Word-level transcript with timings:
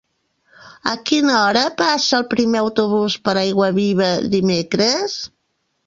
A 0.91 0.93
quina 1.09 1.35
hora 1.41 1.63
passa 1.83 2.17
el 2.21 2.27
primer 2.33 2.63
autobús 2.65 3.21
per 3.29 3.39
Aiguaviva 3.45 4.13
dimecres? 4.37 5.25